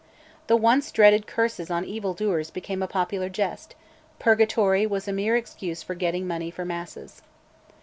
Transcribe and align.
The 0.47 0.57
once 0.57 0.91
dreaded 0.91 1.27
curses 1.27 1.69
on 1.69 1.85
evil 1.85 2.15
doers 2.15 2.49
became 2.49 2.81
a 2.81 2.87
popular 2.87 3.29
jest: 3.29 3.75
purgatory 4.17 4.87
was 4.87 5.07
a 5.07 5.13
mere 5.13 5.35
excuse 5.35 5.83
for 5.83 5.93
getting 5.93 6.25
money 6.25 6.49
for 6.49 6.65
masses. 6.65 7.21